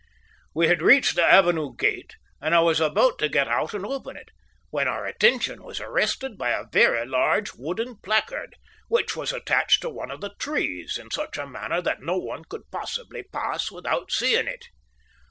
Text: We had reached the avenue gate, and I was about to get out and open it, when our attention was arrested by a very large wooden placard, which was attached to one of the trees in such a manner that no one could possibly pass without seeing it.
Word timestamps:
We 0.55 0.67
had 0.67 0.81
reached 0.81 1.13
the 1.15 1.23
avenue 1.31 1.75
gate, 1.75 2.15
and 2.41 2.55
I 2.55 2.61
was 2.61 2.79
about 2.81 3.19
to 3.19 3.29
get 3.29 3.47
out 3.47 3.75
and 3.75 3.85
open 3.85 4.17
it, 4.17 4.29
when 4.71 4.87
our 4.87 5.05
attention 5.05 5.61
was 5.61 5.79
arrested 5.79 6.39
by 6.39 6.49
a 6.59 6.65
very 6.73 7.05
large 7.05 7.53
wooden 7.53 7.97
placard, 7.97 8.55
which 8.87 9.15
was 9.15 9.31
attached 9.31 9.83
to 9.83 9.91
one 9.91 10.09
of 10.09 10.19
the 10.21 10.33
trees 10.39 10.97
in 10.97 11.11
such 11.11 11.37
a 11.37 11.45
manner 11.45 11.83
that 11.83 12.01
no 12.01 12.17
one 12.17 12.45
could 12.45 12.71
possibly 12.71 13.21
pass 13.31 13.69
without 13.69 14.11
seeing 14.11 14.47
it. 14.47 14.69